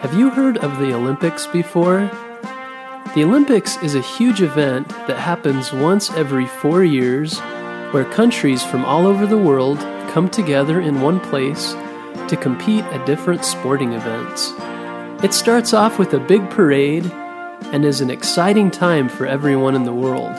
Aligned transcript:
Have 0.00 0.14
you 0.14 0.30
heard 0.30 0.56
of 0.56 0.78
the 0.78 0.94
Olympics 0.94 1.46
before? 1.46 2.10
The 3.14 3.22
Olympics 3.22 3.76
is 3.82 3.94
a 3.94 4.00
huge 4.00 4.40
event 4.40 4.88
that 4.88 5.18
happens 5.18 5.74
once 5.74 6.10
every 6.12 6.46
four 6.46 6.82
years 6.84 7.38
where 7.90 8.06
countries 8.06 8.64
from 8.64 8.82
all 8.82 9.06
over 9.06 9.26
the 9.26 9.36
world 9.36 9.78
come 10.08 10.30
together 10.30 10.80
in 10.80 11.02
one 11.02 11.20
place 11.20 11.72
to 12.28 12.38
compete 12.40 12.82
at 12.86 13.04
different 13.04 13.44
sporting 13.44 13.92
events. 13.92 14.54
It 15.22 15.34
starts 15.34 15.74
off 15.74 15.98
with 15.98 16.14
a 16.14 16.18
big 16.18 16.48
parade 16.48 17.04
and 17.64 17.84
is 17.84 18.00
an 18.00 18.08
exciting 18.10 18.70
time 18.70 19.06
for 19.06 19.26
everyone 19.26 19.74
in 19.74 19.84
the 19.84 19.92
world. 19.92 20.34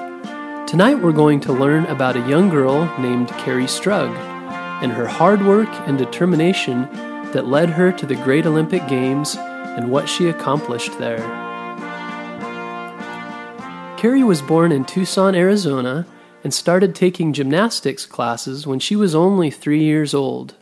Tonight 0.68 0.96
we're 0.96 1.12
going 1.12 1.40
to 1.42 1.54
learn 1.54 1.86
about 1.86 2.18
a 2.18 2.28
young 2.28 2.50
girl 2.50 2.86
named 2.98 3.28
Kerri 3.28 3.66
Strug 3.66 4.10
and 4.82 4.92
her 4.92 5.06
hard 5.06 5.46
work 5.46 5.70
and 5.88 6.00
determination 6.00 6.90
that 7.32 7.46
led 7.46 7.70
her 7.70 7.92
to 7.92 8.08
the 8.08 8.16
Great 8.16 8.48
Olympic 8.48 8.88
Games 8.88 9.38
and 9.78 9.92
what 9.92 10.10
she 10.10 10.28
accomplished 10.28 10.98
there. 11.00 11.20
Kerri 13.98 14.24
was 14.24 14.42
born 14.42 14.72
in 14.72 14.86
Tucson, 14.86 15.36
Arizona, 15.36 16.08
and 16.44 16.54
started 16.54 16.96
taking 16.96 17.34
gymnastics 17.34 18.06
classes 18.06 18.66
when 18.66 18.80
she 18.80 18.96
was 18.96 19.14
only 19.14 19.52
three 19.52 19.84
years 19.84 20.14
old. 20.14 20.56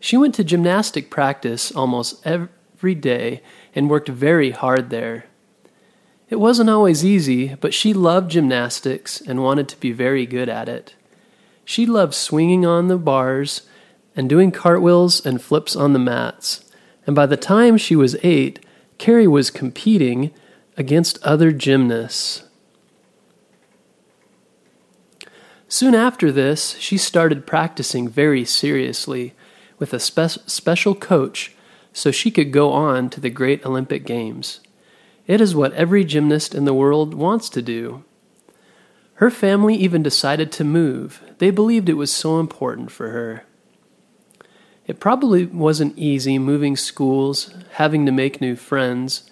She 0.00 0.16
went 0.16 0.34
to 0.34 0.44
gymnastic 0.44 1.10
practice 1.10 1.72
almost 1.72 2.24
every 2.26 2.94
day 2.94 3.42
and 3.74 3.88
worked 3.88 4.08
very 4.08 4.50
hard 4.50 4.90
there. 4.90 5.24
It 6.28 6.36
wasn't 6.36 6.68
always 6.68 7.04
easy, 7.04 7.54
but 7.54 7.72
she 7.72 7.94
loved 7.94 8.32
gymnastics 8.32 9.20
and 9.20 9.42
wanted 9.42 9.66
to 9.70 9.80
be 9.80 9.92
very 9.92 10.26
good 10.26 10.50
at 10.50 10.68
it. 10.68 10.94
She 11.64 11.86
loved 11.86 12.14
swinging 12.14 12.66
on 12.66 12.88
the 12.88 12.98
bars 12.98 13.62
and 14.14 14.28
doing 14.28 14.50
cartwheels 14.50 15.24
and 15.24 15.40
flips 15.40 15.74
on 15.74 15.94
the 15.94 15.98
mats. 15.98 16.67
And 17.08 17.14
by 17.14 17.24
the 17.24 17.38
time 17.38 17.78
she 17.78 17.96
was 17.96 18.18
eight, 18.22 18.62
Kerri 18.98 19.26
was 19.26 19.50
competing 19.50 20.30
against 20.76 21.18
other 21.22 21.52
gymnasts. 21.52 22.42
Soon 25.68 25.94
after 25.94 26.30
this, 26.30 26.76
she 26.78 26.98
started 26.98 27.46
practicing 27.46 28.10
very 28.10 28.44
seriously 28.44 29.32
with 29.78 29.94
a 29.94 29.98
spe- 29.98 30.46
special 30.46 30.94
coach 30.94 31.54
so 31.94 32.10
she 32.10 32.30
could 32.30 32.52
go 32.52 32.72
on 32.72 33.08
to 33.08 33.22
the 33.22 33.30
great 33.30 33.64
Olympic 33.64 34.04
Games. 34.04 34.60
It 35.26 35.40
is 35.40 35.54
what 35.54 35.72
every 35.72 36.04
gymnast 36.04 36.54
in 36.54 36.66
the 36.66 36.74
world 36.74 37.14
wants 37.14 37.48
to 37.50 37.62
do. 37.62 38.04
Her 39.14 39.30
family 39.30 39.76
even 39.76 40.02
decided 40.02 40.52
to 40.52 40.62
move. 40.62 41.22
They 41.38 41.50
believed 41.50 41.88
it 41.88 41.94
was 41.94 42.10
so 42.10 42.38
important 42.38 42.90
for 42.90 43.08
her. 43.08 43.44
It 44.88 45.00
probably 45.00 45.44
wasn't 45.44 45.98
easy 45.98 46.38
moving 46.38 46.74
schools, 46.74 47.54
having 47.72 48.06
to 48.06 48.12
make 48.12 48.40
new 48.40 48.56
friends, 48.56 49.30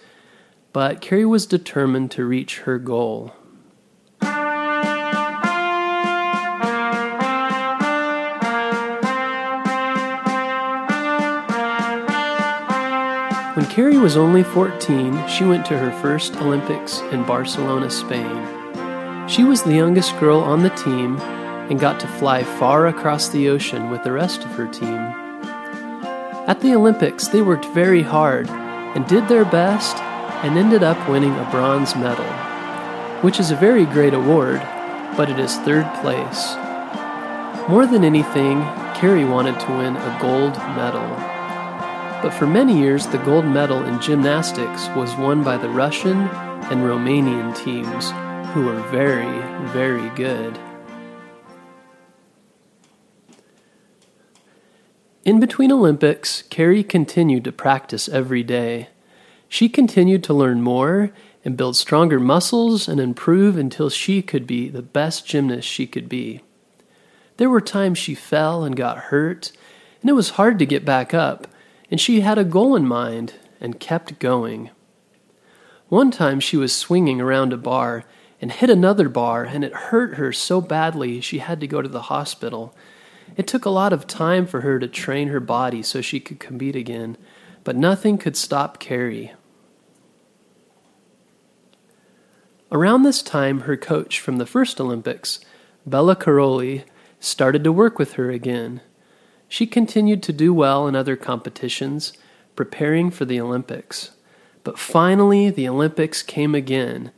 but 0.71 1.01
Kerri 1.01 1.27
was 1.27 1.47
determined 1.47 2.11
to 2.11 2.25
reach 2.25 2.59
her 2.59 2.77
goal. 2.77 3.33
When 13.55 13.65
Kerri 13.65 13.99
was 13.99 14.15
only 14.15 14.43
14, 14.43 15.27
she 15.27 15.43
went 15.43 15.65
to 15.65 15.77
her 15.79 15.91
first 16.03 16.35
Olympics 16.35 16.99
in 17.11 17.25
Barcelona, 17.25 17.89
Spain. 17.89 19.27
She 19.27 19.43
was 19.43 19.63
the 19.63 19.73
youngest 19.73 20.19
girl 20.19 20.39
on 20.39 20.61
the 20.61 20.69
team 20.69 21.17
and 21.17 21.79
got 21.79 21.99
to 22.01 22.07
fly 22.07 22.43
far 22.43 22.85
across 22.85 23.29
the 23.29 23.49
ocean 23.49 23.89
with 23.89 24.03
the 24.03 24.11
rest 24.11 24.43
of 24.43 24.51
her 24.51 24.67
team. 24.67 25.26
At 26.47 26.61
the 26.61 26.73
Olympics, 26.73 27.27
they 27.27 27.41
worked 27.41 27.65
very 27.65 28.01
hard 28.01 28.49
and 28.49 29.05
did 29.05 29.27
their 29.27 29.43
best 29.43 29.97
and 30.45 30.57
ended 30.57 30.81
up 30.81 31.09
winning 31.09 31.33
a 31.33 31.49
bronze 31.51 31.93
medal, 31.93 32.23
which 33.21 33.37
is 33.37 33.51
a 33.51 33.55
very 33.57 33.83
great 33.83 34.13
award, 34.13 34.61
but 35.17 35.29
it 35.29 35.39
is 35.39 35.57
third 35.57 35.85
place. 35.95 36.55
More 37.67 37.85
than 37.85 38.05
anything, 38.05 38.61
Kerri 38.95 39.29
wanted 39.29 39.59
to 39.59 39.77
win 39.77 39.97
a 39.97 40.17
gold 40.21 40.55
medal. 40.77 41.09
But 42.21 42.33
for 42.33 42.47
many 42.47 42.79
years, 42.79 43.07
the 43.07 43.17
gold 43.17 43.43
medal 43.43 43.83
in 43.83 43.99
gymnastics 43.99 44.87
was 44.95 45.13
won 45.17 45.43
by 45.43 45.57
the 45.57 45.67
Russian 45.67 46.29
and 46.71 46.81
Romanian 46.83 47.53
teams 47.57 48.11
who 48.53 48.63
were 48.63 48.81
very, 48.83 49.41
very 49.73 50.07
good. 50.15 50.57
In 55.27 55.41
between 55.41 55.73
Olympics, 55.73 56.41
Kerri 56.43 56.87
continued 56.87 57.43
to 57.43 57.51
practice 57.51 58.07
every 58.07 58.43
day. 58.43 58.87
She 59.49 59.67
continued 59.67 60.23
to 60.23 60.33
learn 60.33 60.61
more 60.61 61.11
and 61.43 61.57
build 61.57 61.75
stronger 61.75 62.17
muscles 62.17 62.87
and 62.87 62.97
improve 62.97 63.57
until 63.57 63.89
she 63.89 64.21
could 64.21 64.47
be 64.47 64.69
the 64.69 64.81
best 64.81 65.25
gymnast 65.25 65.67
she 65.67 65.85
could 65.85 66.07
be. 66.07 66.43
There 67.35 67.49
were 67.49 67.59
times 67.59 67.97
she 67.97 68.15
fell 68.15 68.63
and 68.63 68.73
got 68.73 68.97
hurt, 69.11 69.51
and 69.99 70.09
it 70.09 70.13
was 70.13 70.29
hard 70.39 70.57
to 70.59 70.65
get 70.65 70.85
back 70.85 71.13
up, 71.13 71.45
and 71.91 71.99
she 71.99 72.21
had 72.21 72.37
a 72.37 72.45
goal 72.45 72.73
in 72.77 72.87
mind 72.87 73.33
and 73.59 73.81
kept 73.81 74.19
going. 74.19 74.69
One 75.89 76.09
time 76.09 76.39
she 76.39 76.55
was 76.55 76.73
swinging 76.73 77.19
around 77.19 77.51
a 77.51 77.57
bar 77.57 78.05
and 78.39 78.49
hit 78.49 78.69
another 78.69 79.09
bar, 79.09 79.43
and 79.43 79.65
it 79.65 79.73
hurt 79.73 80.15
her 80.15 80.31
so 80.31 80.61
badly 80.61 81.19
she 81.19 81.39
had 81.39 81.59
to 81.59 81.67
go 81.67 81.81
to 81.81 81.89
the 81.89 82.03
hospital. 82.03 82.73
It 83.37 83.47
took 83.47 83.63
a 83.63 83.69
lot 83.69 83.93
of 83.93 84.07
time 84.07 84.45
for 84.45 84.61
her 84.61 84.79
to 84.79 84.87
train 84.87 85.29
her 85.29 85.39
body 85.39 85.81
so 85.83 86.01
she 86.01 86.19
could 86.19 86.39
compete 86.39 86.75
again, 86.75 87.17
but 87.63 87.75
nothing 87.75 88.17
could 88.17 88.35
stop 88.35 88.79
Kerri. 88.79 89.31
Around 92.71 93.03
this 93.03 93.21
time, 93.21 93.61
her 93.61 93.77
coach 93.77 94.19
from 94.19 94.37
the 94.37 94.45
first 94.45 94.81
Olympics, 94.81 95.39
Bela 95.85 96.15
Karolyi, 96.15 96.83
started 97.19 97.63
to 97.63 97.71
work 97.71 97.97
with 97.97 98.13
her 98.13 98.29
again. 98.29 98.81
She 99.47 99.65
continued 99.65 100.21
to 100.23 100.33
do 100.33 100.53
well 100.53 100.87
in 100.87 100.95
other 100.95 101.15
competitions, 101.15 102.11
preparing 102.55 103.11
for 103.11 103.23
the 103.23 103.39
Olympics. 103.39 104.11
But 104.65 104.77
finally, 104.77 105.49
the 105.49 105.69
Olympics 105.69 106.21
came 106.21 106.53
again, 106.53 107.11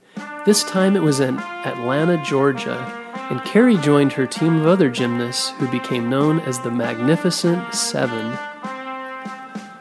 this 0.45 0.63
time 0.63 0.95
it 0.95 1.03
was 1.03 1.19
in 1.19 1.37
Atlanta, 1.37 2.17
Georgia, 2.23 2.98
and 3.29 3.39
Kerri 3.41 3.81
joined 3.81 4.13
her 4.13 4.25
team 4.25 4.55
of 4.57 4.65
other 4.65 4.89
gymnasts 4.89 5.49
who 5.51 5.67
became 5.69 6.09
known 6.09 6.39
as 6.41 6.59
the 6.59 6.71
Magnificent 6.71 7.73
Seven. 7.75 8.31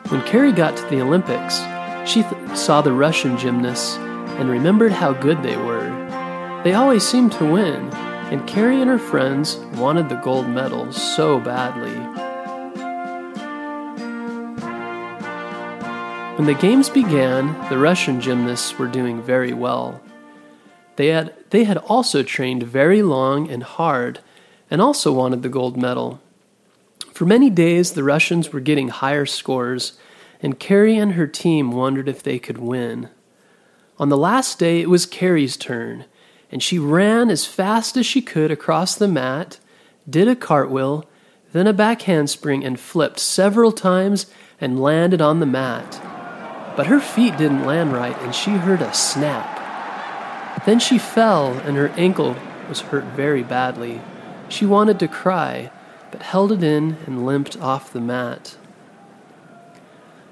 When 0.08 0.20
Kerri 0.22 0.54
got 0.54 0.76
to 0.76 0.84
the 0.86 1.00
Olympics, 1.00 1.58
she 2.10 2.22
th- 2.22 2.56
saw 2.56 2.82
the 2.82 2.92
Russian 2.92 3.38
gymnasts 3.38 3.96
and 3.96 4.50
remembered 4.50 4.92
how 4.92 5.12
good 5.14 5.42
they 5.42 5.56
were. 5.56 5.88
They 6.62 6.74
always 6.74 7.06
seemed 7.06 7.32
to 7.32 7.50
win, 7.50 7.90
and 8.30 8.46
Kerri 8.46 8.82
and 8.82 8.90
her 8.90 8.98
friends 8.98 9.56
wanted 9.76 10.08
the 10.08 10.16
gold 10.16 10.48
medal 10.48 10.92
so 10.92 11.40
badly. 11.40 11.96
When 16.36 16.46
the 16.46 16.54
games 16.54 16.88
began, 16.90 17.46
the 17.70 17.78
Russian 17.78 18.20
gymnasts 18.20 18.78
were 18.78 18.86
doing 18.86 19.22
very 19.22 19.54
well. 19.54 20.00
They 20.98 21.06
had, 21.06 21.32
they 21.50 21.62
had 21.62 21.76
also 21.76 22.24
trained 22.24 22.64
very 22.64 23.02
long 23.02 23.48
and 23.48 23.62
hard 23.62 24.18
and 24.68 24.82
also 24.82 25.12
wanted 25.12 25.44
the 25.44 25.48
gold 25.48 25.76
medal. 25.76 26.20
For 27.12 27.24
many 27.24 27.50
days, 27.50 27.92
the 27.92 28.02
Russians 28.02 28.52
were 28.52 28.58
getting 28.58 28.88
higher 28.88 29.24
scores, 29.24 29.96
and 30.42 30.58
Kerri 30.58 31.00
and 31.00 31.12
her 31.12 31.28
team 31.28 31.70
wondered 31.70 32.08
if 32.08 32.24
they 32.24 32.40
could 32.40 32.58
win. 32.58 33.10
On 34.00 34.08
the 34.08 34.16
last 34.16 34.58
day, 34.58 34.80
it 34.80 34.90
was 34.90 35.06
Kerri's 35.06 35.56
turn, 35.56 36.04
and 36.50 36.60
she 36.60 36.80
ran 36.80 37.30
as 37.30 37.46
fast 37.46 37.96
as 37.96 38.04
she 38.04 38.20
could 38.20 38.50
across 38.50 38.96
the 38.96 39.06
mat, 39.06 39.60
did 40.10 40.26
a 40.26 40.34
cartwheel, 40.34 41.08
then 41.52 41.68
a 41.68 41.72
back 41.72 42.02
handspring, 42.02 42.64
and 42.64 42.80
flipped 42.80 43.20
several 43.20 43.70
times 43.70 44.26
and 44.60 44.82
landed 44.82 45.22
on 45.22 45.38
the 45.38 45.46
mat. 45.46 46.00
But 46.76 46.88
her 46.88 46.98
feet 46.98 47.36
didn't 47.38 47.66
land 47.66 47.92
right, 47.92 48.18
and 48.22 48.34
she 48.34 48.50
heard 48.50 48.82
a 48.82 48.92
snap. 48.92 49.57
Then 50.68 50.80
she 50.80 50.98
fell, 50.98 51.54
and 51.64 51.78
her 51.78 51.88
ankle 51.96 52.36
was 52.68 52.82
hurt 52.82 53.04
very 53.16 53.42
badly. 53.42 54.02
She 54.50 54.66
wanted 54.66 54.98
to 54.98 55.08
cry, 55.08 55.70
but 56.10 56.20
held 56.20 56.52
it 56.52 56.62
in 56.62 56.98
and 57.06 57.24
limped 57.24 57.58
off 57.58 57.90
the 57.90 58.02
mat. 58.02 58.58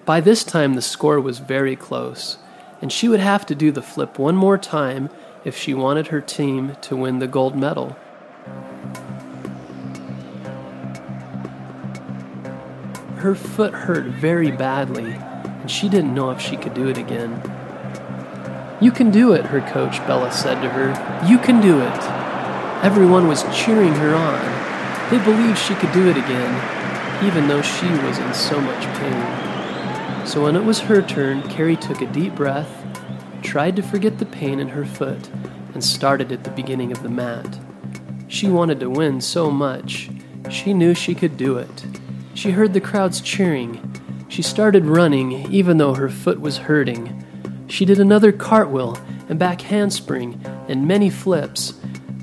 By 0.05 0.21
this 0.21 0.45
time, 0.45 0.75
the 0.75 0.83
score 0.83 1.23
was 1.23 1.39
very 1.39 1.75
close, 1.75 2.37
and 2.83 2.93
she 2.93 3.09
would 3.09 3.21
have 3.21 3.47
to 3.47 3.55
do 3.55 3.73
the 3.73 3.81
flip 3.81 4.19
one 4.19 4.37
more 4.37 4.59
time 4.59 5.09
if 5.43 5.57
she 5.57 5.73
wanted 5.73 6.09
her 6.09 6.21
team 6.21 6.77
to 6.83 6.95
win 6.95 7.19
the 7.19 7.27
gold 7.27 7.57
medal. 7.57 7.97
Her 13.21 13.35
foot 13.35 13.73
hurt 13.73 14.05
very 14.05 14.51
badly, 14.51 15.15
and 15.15 15.71
she 15.71 15.89
didn't 15.89 16.15
know 16.15 16.31
if 16.31 16.43
she 16.43 16.59
could 16.59 16.75
do 16.75 16.89
it 16.89 16.99
again. 16.99 17.41
You 18.79 18.91
can 18.91 19.11
do 19.11 19.33
it, 19.33 19.47
her 19.47 19.63
coach 19.63 19.99
Bela 20.07 20.31
said 20.31 20.61
to 20.61 20.69
her. 20.69 21.27
You 21.27 21.39
can 21.39 21.63
do 21.63 21.81
it. 21.81 22.03
Everyone 22.85 23.27
was 23.27 23.43
cheering 23.45 23.95
her 23.95 24.15
on. 24.15 25.11
They 25.11 25.19
believed 25.25 25.59
she 25.59 25.75
could 25.77 25.93
do 25.93 26.09
it 26.09 26.17
again, 26.19 27.25
even 27.25 27.49
though 27.49 27.63
she 27.63 27.89
was 27.89 28.19
in 28.19 28.35
so 28.35 28.61
much 28.61 28.85
pain. 28.99 30.27
So 30.27 30.43
when 30.43 30.57
it 30.57 30.65
was 30.65 30.81
her 30.81 31.01
turn, 31.01 31.41
Kerri 31.45 31.81
took 31.81 32.03
a 32.03 32.07
deep 32.07 32.35
breath, 32.35 32.85
tried 33.43 33.77
to 33.77 33.83
forget 33.83 34.19
the 34.19 34.27
pain 34.27 34.61
in 34.61 34.69
her 34.69 34.85
foot, 34.85 35.31
and 35.73 35.83
started 35.83 36.31
at 36.31 36.45
the 36.45 36.51
beginning 36.51 36.93
of 36.93 37.03
the 37.03 37.09
mat. 37.09 37.59
She 38.29 38.49
wanted 38.49 38.81
to 38.81 38.91
win 38.91 39.23
so 39.23 39.51
much. 39.51 40.11
She 40.51 40.75
knew 40.75 40.93
she 40.93 41.15
could 41.15 41.39
do 41.39 41.57
it. 41.57 41.87
She 42.35 42.51
heard 42.51 42.75
the 42.75 42.81
crowds 42.83 43.23
cheering. 43.23 44.27
She 44.29 44.43
started 44.43 44.85
running, 44.85 45.51
even 45.51 45.79
though 45.79 45.95
her 45.95 46.11
foot 46.11 46.41
was 46.43 46.59
hurting. 46.59 47.26
She 47.69 47.85
did 47.85 47.99
another 47.99 48.33
cartwheel 48.33 48.99
and 49.29 49.39
back 49.39 49.61
handspring 49.63 50.41
and 50.69 50.87
many 50.87 51.11
flips. 51.11 51.75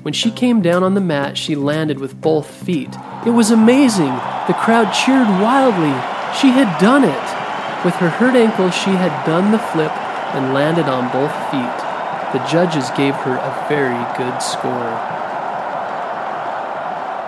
When 0.02 0.14
she 0.14 0.30
came 0.30 0.60
down 0.60 0.82
on 0.82 0.94
the 0.94 1.00
mat, 1.00 1.38
she 1.38 1.54
landed 1.54 1.98
with 1.98 2.20
both 2.20 2.48
feet. 2.48 2.94
It 3.26 3.30
was 3.30 3.50
amazing. 3.50 4.12
The 4.46 4.56
crowd 4.58 4.92
cheered 4.92 5.28
wildly. 5.40 5.94
She 6.38 6.48
had 6.48 6.78
done 6.78 7.04
it. 7.04 7.84
With 7.84 7.94
her 7.96 8.10
hurt 8.10 8.36
ankle, 8.36 8.70
she 8.70 8.90
had 8.90 9.24
done 9.26 9.52
the 9.52 9.58
flip 9.58 9.92
and 10.34 10.52
landed 10.52 10.88
on 10.88 11.12
both 11.12 11.32
feet. 11.50 11.84
The 12.32 12.46
judges 12.48 12.90
gave 12.96 13.14
her 13.14 13.36
a 13.36 13.66
very 13.68 13.94
good 14.18 14.42
score. 14.42 15.22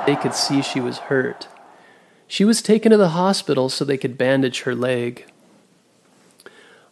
They 0.07 0.17
could 0.17 0.35
see 0.35 0.63
she 0.63 0.81
was 0.81 0.99
hurt. 0.99 1.49
She 2.27 2.45
was 2.45 2.61
taken 2.61 2.91
to 2.91 2.97
the 2.97 3.11
hospital 3.11 3.69
so 3.69 3.85
they 3.85 3.97
could 3.97 4.19
bandage 4.19 4.63
her 4.63 4.75
leg. 4.75 5.27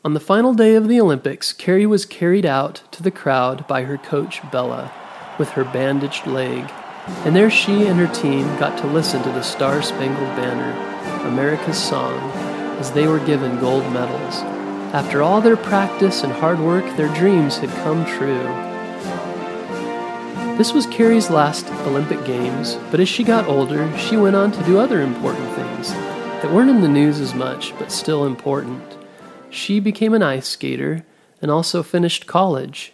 On 0.06 0.12
the 0.12 0.20
final 0.20 0.52
day 0.52 0.74
of 0.74 0.86
the 0.86 1.00
Olympics, 1.00 1.54
Kerri 1.54 1.86
was 1.86 2.04
carried 2.04 2.44
out 2.44 2.82
to 2.90 3.02
the 3.02 3.10
crowd 3.10 3.66
by 3.66 3.84
her 3.84 3.96
coach, 3.96 4.42
Bela, 4.52 4.92
with 5.38 5.48
her 5.52 5.64
bandaged 5.64 6.26
leg. 6.26 6.70
And 7.24 7.34
there 7.34 7.48
she 7.48 7.86
and 7.86 7.98
her 7.98 8.14
team 8.14 8.44
got 8.58 8.76
to 8.80 8.86
listen 8.86 9.22
to 9.22 9.30
the 9.30 9.40
Star 9.40 9.80
Spangled 9.80 10.36
Banner, 10.36 11.26
America's 11.26 11.82
song, 11.82 12.18
as 12.78 12.92
they 12.92 13.06
were 13.06 13.18
given 13.20 13.58
gold 13.60 13.90
medals. 13.94 14.42
After 14.92 15.22
all 15.22 15.40
their 15.40 15.56
practice 15.56 16.22
and 16.22 16.34
hard 16.34 16.60
work, 16.60 16.84
their 16.98 17.12
dreams 17.14 17.56
had 17.56 17.70
come 17.82 18.04
true. 18.04 18.44
This 20.58 20.74
was 20.74 20.86
Kerri's 20.88 21.30
last 21.30 21.66
Olympic 21.86 22.22
Games, 22.26 22.76
but 22.90 23.00
as 23.00 23.08
she 23.08 23.24
got 23.24 23.48
older, 23.48 23.90
she 23.96 24.18
went 24.18 24.36
on 24.36 24.52
to 24.52 24.62
do 24.64 24.78
other 24.78 25.00
important 25.00 25.48
things 25.54 25.92
that 25.92 26.52
weren't 26.52 26.68
in 26.68 26.82
the 26.82 26.88
news 26.88 27.20
as 27.20 27.32
much, 27.32 27.72
but 27.78 27.90
still 27.90 28.26
important. 28.26 28.82
She 29.54 29.78
became 29.78 30.14
an 30.14 30.22
ice 30.22 30.48
skater 30.48 31.06
and 31.40 31.48
also 31.48 31.84
finished 31.84 32.26
college. 32.26 32.92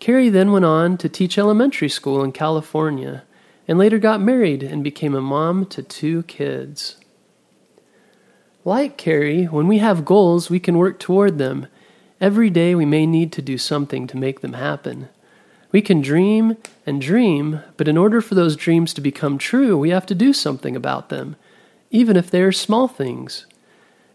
Kerri 0.00 0.30
then 0.32 0.50
went 0.50 0.64
on 0.64 0.96
to 0.96 1.10
teach 1.10 1.36
elementary 1.36 1.90
school 1.90 2.24
in 2.24 2.32
California 2.32 3.24
and 3.68 3.78
later 3.78 3.98
got 3.98 4.22
married 4.22 4.62
and 4.62 4.82
became 4.82 5.14
a 5.14 5.20
mom 5.20 5.66
to 5.66 5.82
two 5.82 6.22
kids. 6.22 6.96
Like 8.64 8.96
Kerri, 8.96 9.50
when 9.50 9.68
we 9.68 9.76
have 9.78 10.06
goals, 10.06 10.48
we 10.48 10.58
can 10.58 10.78
work 10.78 10.98
toward 10.98 11.36
them. 11.36 11.66
Every 12.18 12.48
day 12.48 12.74
we 12.74 12.86
may 12.86 13.04
need 13.04 13.30
to 13.32 13.42
do 13.42 13.58
something 13.58 14.06
to 14.06 14.16
make 14.16 14.40
them 14.40 14.54
happen. 14.54 15.10
We 15.70 15.82
can 15.82 16.00
dream 16.00 16.56
and 16.86 17.00
dream, 17.02 17.60
but 17.76 17.88
in 17.88 17.98
order 17.98 18.22
for 18.22 18.34
those 18.34 18.56
dreams 18.56 18.94
to 18.94 19.02
become 19.02 19.36
true, 19.36 19.76
we 19.76 19.90
have 19.90 20.06
to 20.06 20.14
do 20.14 20.32
something 20.32 20.74
about 20.74 21.10
them, 21.10 21.36
even 21.90 22.16
if 22.16 22.30
they 22.30 22.40
are 22.40 22.52
small 22.52 22.88
things. 22.88 23.44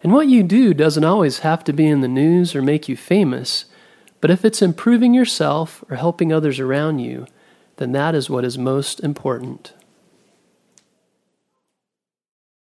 And 0.06 0.14
what 0.14 0.28
you 0.28 0.44
do 0.44 0.76
doesn't 0.76 1.04
always 1.04 1.40
have 1.40 1.64
to 1.64 1.74
be 1.74 1.88
in 1.88 2.02
the 2.02 2.08
news 2.08 2.54
or 2.56 2.62
make 2.62 2.88
you 2.88 2.96
famous, 2.96 3.66
but 4.22 4.30
if 4.30 4.46
it's 4.46 4.62
improving 4.62 5.16
yourself 5.16 5.84
or 5.90 5.96
helping 5.96 6.32
others 6.32 6.60
around 6.60 7.00
you, 7.00 7.26
then 7.78 7.92
that 7.94 8.14
is 8.14 8.30
what 8.30 8.46
is 8.46 8.56
most 8.56 9.00
important. 9.00 9.74